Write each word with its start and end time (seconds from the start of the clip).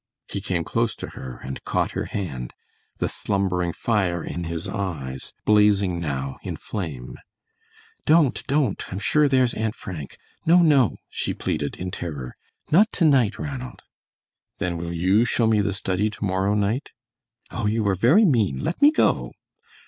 He 0.27 0.41
came 0.41 0.63
close 0.63 0.95
to 0.95 1.09
her 1.09 1.39
and 1.43 1.63
caught 1.63 1.91
her 1.91 2.05
hand, 2.05 2.55
the 2.97 3.07
slumbering 3.07 3.71
fire 3.71 4.23
in 4.23 4.45
his 4.45 4.67
eyes 4.67 5.31
blazing 5.45 5.99
now 5.99 6.39
in 6.41 6.55
flame. 6.55 7.17
"Don't, 8.07 8.43
don't, 8.47 8.83
I'm 8.91 8.97
sure 8.97 9.27
there's 9.29 9.53
Aunt 9.53 9.75
Frank. 9.75 10.17
No, 10.43 10.63
no," 10.63 10.97
she 11.07 11.35
pleaded, 11.35 11.75
in 11.75 11.91
terror, 11.91 12.35
"not 12.71 12.91
to 12.93 13.05
night, 13.05 13.37
Ranald!" 13.37 13.83
"Then 14.57 14.75
will 14.77 14.91
you 14.91 15.23
show 15.23 15.45
me 15.45 15.61
the 15.61 15.71
study 15.71 16.09
to 16.09 16.25
morrow 16.25 16.55
night?" 16.55 16.89
"Oh, 17.51 17.67
you 17.67 17.87
are 17.87 17.93
very 17.93 18.25
mean. 18.25 18.57
Let 18.63 18.81
me 18.81 18.89
go!" 18.91 19.33